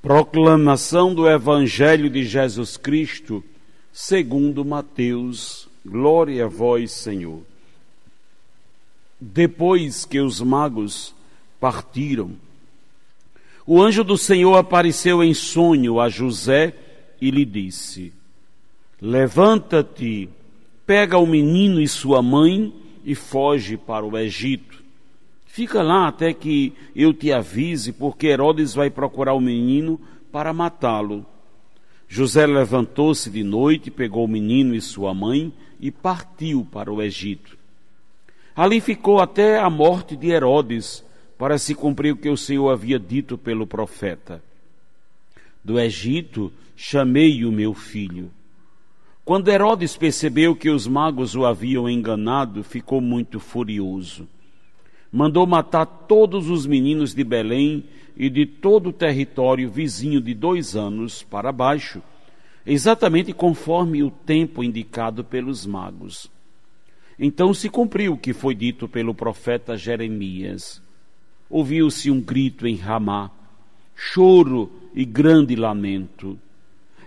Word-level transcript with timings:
Proclamação 0.00 1.12
do 1.12 1.28
Evangelho 1.28 2.08
de 2.08 2.24
Jesus 2.24 2.76
Cristo, 2.76 3.42
segundo 3.92 4.64
Mateus. 4.64 5.68
Glória 5.84 6.44
a 6.44 6.48
vós, 6.48 6.92
Senhor. 6.92 7.42
Depois 9.20 10.04
que 10.04 10.20
os 10.20 10.40
magos 10.40 11.12
partiram, 11.58 12.30
o 13.66 13.82
anjo 13.82 14.04
do 14.04 14.16
Senhor 14.16 14.56
apareceu 14.56 15.22
em 15.22 15.34
sonho 15.34 16.00
a 16.00 16.08
José 16.08 16.74
e 17.20 17.32
lhe 17.32 17.44
disse: 17.44 18.12
Levanta-te, 19.02 20.28
pega 20.86 21.18
o 21.18 21.26
menino 21.26 21.80
e 21.80 21.88
sua 21.88 22.22
mãe 22.22 22.72
e 23.04 23.16
foge 23.16 23.76
para 23.76 24.06
o 24.06 24.16
Egito. 24.16 24.82
Fica 25.50 25.82
lá 25.82 26.06
até 26.06 26.32
que 26.32 26.74
eu 26.94 27.12
te 27.12 27.32
avise, 27.32 27.90
porque 27.92 28.28
Herodes 28.28 28.74
vai 28.74 28.90
procurar 28.90 29.32
o 29.32 29.40
menino 29.40 29.98
para 30.30 30.52
matá-lo. 30.52 31.26
José 32.06 32.46
levantou-se 32.46 33.28
de 33.30 33.42
noite, 33.42 33.90
pegou 33.90 34.24
o 34.24 34.28
menino 34.28 34.74
e 34.74 34.80
sua 34.80 35.12
mãe 35.12 35.52
e 35.80 35.90
partiu 35.90 36.66
para 36.70 36.92
o 36.92 37.02
Egito. 37.02 37.56
Ali 38.54 38.80
ficou 38.80 39.20
até 39.20 39.58
a 39.58 39.68
morte 39.68 40.16
de 40.16 40.28
Herodes, 40.28 41.04
para 41.38 41.56
se 41.56 41.74
cumprir 41.74 42.12
o 42.12 42.16
que 42.16 42.28
o 42.28 42.36
Senhor 42.36 42.68
havia 42.68 42.98
dito 42.98 43.38
pelo 43.38 43.66
profeta. 43.66 44.42
Do 45.64 45.80
Egito 45.80 46.52
chamei 46.76 47.44
o 47.44 47.50
meu 47.50 47.72
filho. 47.72 48.30
Quando 49.24 49.48
Herodes 49.48 49.96
percebeu 49.96 50.54
que 50.54 50.68
os 50.68 50.86
magos 50.86 51.34
o 51.34 51.46
haviam 51.46 51.88
enganado, 51.88 52.62
ficou 52.62 53.00
muito 53.00 53.40
furioso. 53.40 54.28
Mandou 55.10 55.46
matar 55.46 55.86
todos 55.86 56.50
os 56.50 56.66
meninos 56.66 57.14
de 57.14 57.24
Belém 57.24 57.84
e 58.16 58.28
de 58.28 58.44
todo 58.44 58.90
o 58.90 58.92
território 58.92 59.70
vizinho 59.70 60.20
de 60.20 60.34
dois 60.34 60.76
anos 60.76 61.22
para 61.22 61.52
baixo, 61.52 62.02
exatamente 62.66 63.32
conforme 63.32 64.02
o 64.02 64.10
tempo 64.10 64.62
indicado 64.62 65.24
pelos 65.24 65.64
magos. 65.64 66.30
Então 67.18 67.54
se 67.54 67.68
cumpriu 67.68 68.12
o 68.14 68.18
que 68.18 68.32
foi 68.32 68.54
dito 68.54 68.86
pelo 68.86 69.14
profeta 69.14 69.76
Jeremias. 69.76 70.82
Ouviu-se 71.48 72.10
um 72.10 72.20
grito 72.20 72.66
em 72.66 72.76
Ramá, 72.76 73.30
choro 73.94 74.70
e 74.94 75.04
grande 75.04 75.56
lamento. 75.56 76.38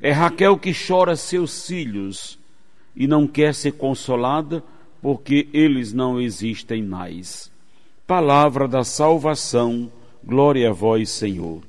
É 0.00 0.12
Raquel 0.12 0.56
que 0.56 0.72
chora 0.72 1.16
seus 1.16 1.66
filhos 1.66 2.38
e 2.94 3.06
não 3.06 3.26
quer 3.26 3.54
ser 3.54 3.72
consolada 3.72 4.62
porque 5.02 5.48
eles 5.52 5.92
não 5.92 6.20
existem 6.20 6.82
mais. 6.82 7.50
Palavra 8.08 8.66
da 8.66 8.84
salvação, 8.84 9.92
glória 10.24 10.70
a 10.70 10.72
vós, 10.72 11.10
Senhor. 11.10 11.60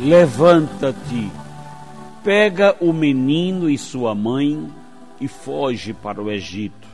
Levanta-te, 0.00 1.30
pega 2.24 2.74
o 2.80 2.92
menino 2.92 3.70
e 3.70 3.78
sua 3.78 4.12
mãe 4.12 4.68
e 5.20 5.28
foge 5.28 5.92
para 5.92 6.20
o 6.20 6.28
Egito. 6.28 6.91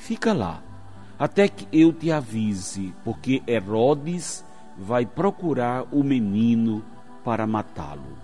Fica 0.00 0.32
lá, 0.32 0.62
até 1.18 1.46
que 1.46 1.68
eu 1.70 1.92
te 1.92 2.10
avise, 2.10 2.94
porque 3.04 3.42
Herodes 3.46 4.42
vai 4.78 5.04
procurar 5.04 5.86
o 5.92 6.02
menino 6.02 6.82
para 7.22 7.46
matá-lo. 7.46 8.16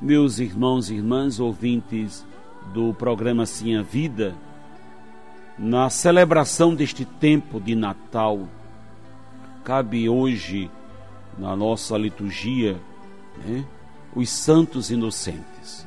Meus 0.00 0.38
irmãos 0.38 0.88
e 0.88 0.94
irmãs 0.94 1.38
ouvintes 1.38 2.26
do 2.72 2.94
programa 2.94 3.44
Sim 3.44 3.76
a 3.76 3.82
Vida, 3.82 4.34
na 5.58 5.90
celebração 5.90 6.74
deste 6.74 7.04
tempo 7.04 7.60
de 7.60 7.74
Natal, 7.74 8.48
cabe 9.62 10.08
hoje 10.08 10.70
na 11.38 11.54
nossa 11.54 11.96
liturgia 11.98 12.80
né, 13.44 13.66
os 14.16 14.30
santos 14.30 14.90
inocentes. 14.90 15.86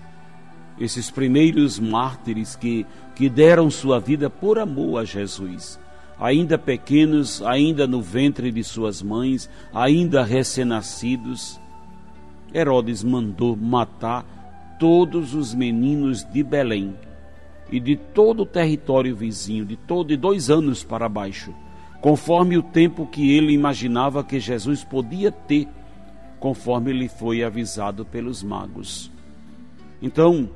Esses 0.79 1.09
primeiros 1.09 1.79
mártires 1.79 2.55
que, 2.55 2.85
que 3.15 3.29
deram 3.29 3.69
sua 3.69 3.99
vida 3.99 4.29
por 4.29 4.59
amor 4.59 4.99
a 4.99 5.05
Jesus, 5.05 5.79
ainda 6.19 6.57
pequenos, 6.57 7.41
ainda 7.41 7.87
no 7.87 8.01
ventre 8.01 8.51
de 8.51 8.63
suas 8.63 9.01
mães, 9.01 9.49
ainda 9.73 10.23
recém-nascidos. 10.23 11.59
Herodes 12.53 13.03
mandou 13.03 13.55
matar 13.55 14.25
todos 14.79 15.33
os 15.33 15.53
meninos 15.53 16.23
de 16.23 16.43
Belém 16.43 16.95
e 17.71 17.79
de 17.79 17.95
todo 17.95 18.43
o 18.43 18.45
território 18.45 19.15
vizinho, 19.15 19.65
de 19.65 19.75
todo 19.75 20.07
de 20.07 20.17
dois 20.17 20.49
anos 20.49 20.83
para 20.83 21.09
baixo 21.09 21.53
conforme 22.01 22.57
o 22.57 22.63
tempo 22.63 23.07
que 23.07 23.35
ele 23.35 23.51
imaginava 23.51 24.23
que 24.23 24.39
Jesus 24.39 24.83
podia 24.83 25.31
ter, 25.31 25.67
conforme 26.39 26.91
ele 26.91 27.07
foi 27.07 27.43
avisado 27.43 28.05
pelos 28.05 28.43
magos. 28.43 29.11
Então, 30.01 30.49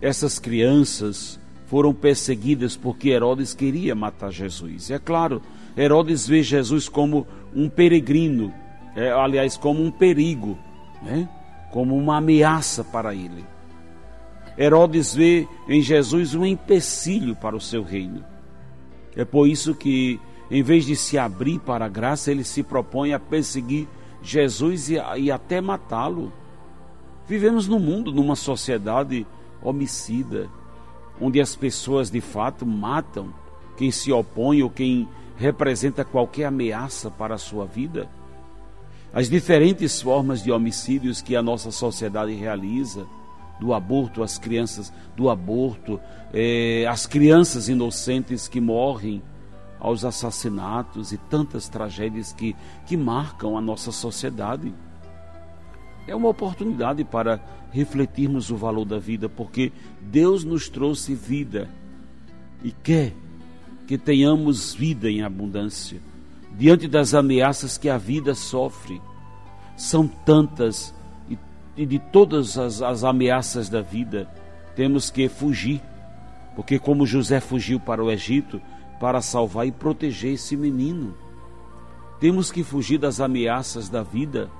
essas 0.00 0.38
crianças 0.38 1.38
foram 1.66 1.92
perseguidas 1.92 2.76
porque 2.76 3.10
Herodes 3.10 3.54
queria 3.54 3.94
matar 3.94 4.30
Jesus. 4.30 4.88
E 4.88 4.94
é 4.94 4.98
claro, 4.98 5.42
Herodes 5.76 6.26
vê 6.26 6.42
Jesus 6.42 6.88
como 6.88 7.26
um 7.54 7.68
peregrino, 7.68 8.52
é, 8.96 9.10
aliás, 9.10 9.56
como 9.56 9.82
um 9.82 9.90
perigo, 9.90 10.58
né? 11.02 11.28
como 11.70 11.96
uma 11.96 12.16
ameaça 12.16 12.82
para 12.82 13.14
ele. 13.14 13.44
Herodes 14.56 15.14
vê 15.14 15.46
em 15.68 15.80
Jesus 15.82 16.34
um 16.34 16.44
empecilho 16.44 17.36
para 17.36 17.54
o 17.54 17.60
seu 17.60 17.82
reino. 17.82 18.24
É 19.14 19.24
por 19.24 19.46
isso 19.46 19.74
que 19.74 20.18
em 20.50 20.62
vez 20.62 20.86
de 20.86 20.96
se 20.96 21.18
abrir 21.18 21.58
para 21.58 21.84
a 21.84 21.88
graça, 21.88 22.30
ele 22.30 22.42
se 22.42 22.62
propõe 22.62 23.12
a 23.12 23.18
perseguir 23.18 23.86
Jesus 24.22 24.88
e, 24.88 24.96
e 25.18 25.30
até 25.30 25.60
matá-lo. 25.60 26.32
Vivemos 27.26 27.68
num 27.68 27.78
mundo, 27.78 28.12
numa 28.12 28.34
sociedade 28.34 29.26
homicida, 29.62 30.48
onde 31.20 31.40
as 31.40 31.56
pessoas 31.56 32.10
de 32.10 32.20
fato 32.20 32.64
matam 32.64 33.32
quem 33.76 33.90
se 33.90 34.12
opõe 34.12 34.62
ou 34.62 34.70
quem 34.70 35.08
representa 35.36 36.04
qualquer 36.04 36.46
ameaça 36.46 37.10
para 37.10 37.34
a 37.34 37.38
sua 37.38 37.64
vida. 37.64 38.08
As 39.12 39.28
diferentes 39.28 40.02
formas 40.02 40.42
de 40.42 40.52
homicídios 40.52 41.22
que 41.22 41.34
a 41.34 41.42
nossa 41.42 41.70
sociedade 41.70 42.34
realiza, 42.34 43.06
do 43.60 43.72
aborto 43.72 44.22
às 44.22 44.38
crianças, 44.38 44.92
do 45.16 45.30
aborto, 45.30 46.00
eh, 46.32 46.86
as 46.88 47.06
crianças 47.06 47.68
inocentes 47.68 48.46
que 48.46 48.60
morrem, 48.60 49.22
aos 49.80 50.04
assassinatos 50.04 51.12
e 51.12 51.16
tantas 51.16 51.68
tragédias 51.68 52.32
que, 52.32 52.56
que 52.86 52.96
marcam 52.96 53.56
a 53.56 53.60
nossa 53.60 53.92
sociedade. 53.92 54.74
É 56.08 56.16
uma 56.16 56.30
oportunidade 56.30 57.04
para 57.04 57.38
refletirmos 57.70 58.50
o 58.50 58.56
valor 58.56 58.86
da 58.86 58.98
vida, 58.98 59.28
porque 59.28 59.70
Deus 60.00 60.42
nos 60.42 60.68
trouxe 60.68 61.14
vida 61.14 61.68
e 62.64 62.72
quer 62.72 63.12
que 63.86 63.98
tenhamos 63.98 64.74
vida 64.74 65.10
em 65.10 65.22
abundância. 65.22 66.00
Diante 66.56 66.88
das 66.88 67.12
ameaças 67.12 67.76
que 67.76 67.90
a 67.90 67.98
vida 67.98 68.34
sofre, 68.34 69.00
são 69.76 70.08
tantas 70.08 70.94
e, 71.28 71.38
e 71.76 71.84
de 71.84 71.98
todas 71.98 72.56
as, 72.56 72.80
as 72.80 73.04
ameaças 73.04 73.68
da 73.68 73.82
vida, 73.82 74.28
temos 74.74 75.10
que 75.10 75.28
fugir, 75.28 75.82
porque, 76.56 76.78
como 76.78 77.06
José 77.06 77.38
fugiu 77.38 77.78
para 77.78 78.02
o 78.02 78.10
Egito, 78.10 78.60
para 78.98 79.20
salvar 79.20 79.66
e 79.66 79.72
proteger 79.72 80.32
esse 80.34 80.56
menino. 80.56 81.14
Temos 82.18 82.50
que 82.50 82.64
fugir 82.64 82.98
das 82.98 83.20
ameaças 83.20 83.88
da 83.88 84.02
vida, 84.02 84.50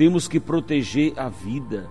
temos 0.00 0.26
que 0.26 0.40
proteger 0.40 1.12
a 1.14 1.28
vida, 1.28 1.90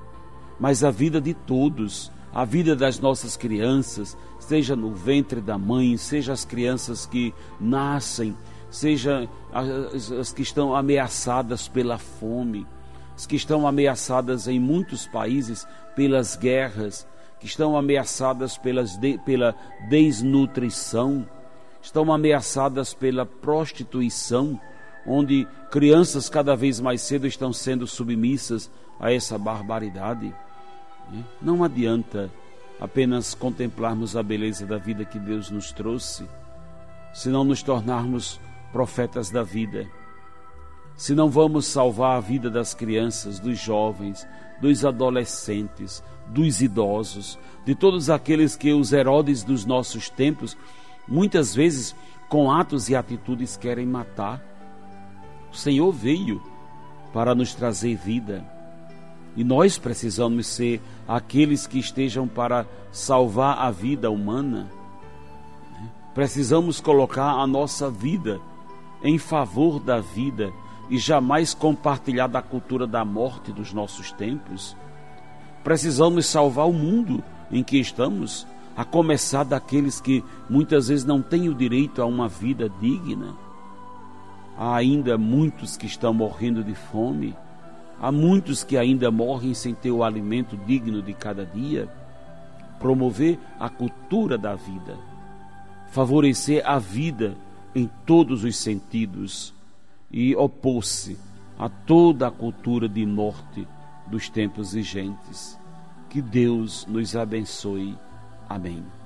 mas 0.60 0.84
a 0.84 0.90
vida 0.90 1.22
de 1.22 1.36
todos, 1.36 2.12
a 2.34 2.44
vida 2.44 2.76
das 2.76 3.00
nossas 3.00 3.38
crianças, 3.38 4.18
seja 4.40 4.76
no 4.76 4.96
ventre 4.96 5.40
da 5.40 5.60
mãe, 5.60 5.96
seja 5.96 6.34
as 6.34 6.44
crianças 6.44 7.06
que 7.06 7.32
nascem, 7.62 8.36
seja 8.72 9.30
as, 9.54 10.12
as 10.12 10.34
que 10.34 10.42
estão 10.42 10.76
ameaçadas 10.76 11.68
pela 11.68 12.00
fome, 12.00 12.66
que 13.28 13.36
estão 13.36 13.68
ameaçadas 13.68 14.48
em 14.48 14.60
muitos 14.60 15.06
países 15.06 15.68
pelas 15.96 16.36
guerras, 16.36 17.08
que 17.40 17.46
estão 17.46 17.78
ameaçadas 17.78 18.58
pelas 18.58 18.98
de, 18.98 19.20
pela 19.20 19.54
desnutrição, 19.88 21.30
estão 21.80 22.12
ameaçadas 22.12 22.92
pela 22.92 23.24
prostituição, 23.24 24.60
onde 25.06 25.48
crianças 25.72 26.30
cada 26.30 26.56
vez 26.56 26.80
mais 26.80 27.01
cedo 27.01 27.28
estão 27.28 27.51
sendo 27.51 27.88
submissas 27.88 28.69
a 29.00 29.12
essa 29.12 29.38
barbaridade. 29.38 30.34
Não 31.42 31.63
adianta 31.63 32.30
apenas 32.80 33.34
contemplarmos 33.34 34.16
a 34.16 34.24
beleza 34.24 34.66
da 34.66 34.78
vida 34.78 35.04
que 35.04 35.19
Deus 35.19 35.50
nos 35.50 35.72
trouxe, 35.72 36.25
se 37.13 37.30
não 37.30 37.44
nos 37.44 37.62
tornarmos 37.62 38.40
profetas 38.72 39.30
da 39.30 39.44
vida. 39.44 39.88
Se 40.96 41.16
não 41.16 41.30
vamos 41.30 41.66
salvar 41.66 42.18
a 42.18 42.19
vida 42.19 42.50
das 42.50 42.74
crianças, 42.74 43.40
dos 43.40 43.57
jovens, 43.57 44.28
dos 44.62 44.84
adolescentes, 44.84 46.04
dos 46.28 46.62
idosos, 46.62 47.40
de 47.66 47.74
todos 47.74 48.10
aqueles 48.10 48.56
que 48.56 48.74
os 48.74 48.92
Herodes 48.92 49.44
dos 49.44 49.66
nossos 49.66 50.10
tempos, 50.10 50.57
muitas 51.07 51.56
vezes 51.56 51.95
com 52.28 52.52
atos 52.52 52.90
e 52.90 52.95
atitudes 52.95 53.57
querem 53.57 53.86
matar. 53.86 54.42
O 55.51 55.56
Senhor 55.56 55.92
veio 55.92 56.42
para 57.13 57.34
nos 57.34 57.54
trazer 57.54 57.96
vida. 57.96 58.46
E 59.36 59.44
nós 59.44 59.78
precisamos 59.78 60.48
ser 60.48 60.81
aqueles 61.07 61.66
que 61.66 61.80
estejam 61.80 62.28
para 62.28 62.66
salvar 62.92 63.57
a 63.60 63.72
vida 63.72 64.10
humana. 64.10 64.69
Precisamos 66.13 66.81
colocar 66.81 67.31
a 67.31 67.48
nossa 67.48 67.90
vida 67.90 68.42
em 69.04 69.18
favor 69.18 69.80
da 69.80 70.00
vida 70.00 70.51
e 70.90 70.98
jamais 70.98 71.54
compartilhar 71.54 72.28
da 72.28 72.42
cultura 72.42 72.88
da 72.88 73.06
morte 73.06 73.52
dos 73.52 73.72
nossos 73.72 74.12
tempos. 74.12 74.75
Precisamos 75.63 76.25
salvar 76.25 76.68
o 76.68 76.74
mundo 76.74 77.24
em 77.52 77.63
que 77.63 77.78
estamos, 77.78 78.45
a 78.75 78.84
começar 78.84 79.44
daqueles 79.44 80.00
que 80.00 80.24
muitas 80.50 80.88
vezes 80.88 81.06
não 81.06 81.22
têm 81.22 81.50
o 81.50 81.54
direito 81.54 82.02
a 82.02 82.06
uma 82.06 82.28
vida 82.28 82.69
digna. 82.80 83.36
Há 84.62 84.76
ainda 84.76 85.18
muitos 85.18 85.78
que 85.78 85.86
estão 85.86 86.14
morrendo 86.14 86.62
de 86.62 86.76
fome, 86.76 87.34
há 87.98 88.12
muitos 88.12 88.62
que 88.62 88.76
ainda 88.76 89.10
morrem 89.10 89.54
sem 89.54 89.74
ter 89.74 89.90
o 89.90 90.04
alimento 90.04 90.58
digno 90.58 91.02
de 91.02 91.14
cada 91.14 91.46
dia. 91.46 91.88
Promover 92.78 93.40
a 93.58 93.70
cultura 93.70 94.38
da 94.38 94.56
vida, 94.56 94.98
favorecer 95.92 96.62
a 96.66 96.78
vida 96.78 97.38
em 97.74 97.90
todos 98.06 98.44
os 98.44 98.58
sentidos 98.58 99.54
e 100.12 100.36
opôs-se 100.36 101.18
a 101.58 101.70
toda 101.70 102.28
a 102.28 102.32
cultura 102.32 102.90
de 102.90 103.06
morte 103.06 103.66
dos 104.08 104.28
tempos 104.28 104.74
vigentes. 104.74 105.58
Que 106.10 106.22
Deus 106.22 106.86
nos 106.86 107.16
abençoe. 107.16 107.98
Amém. 108.50 108.99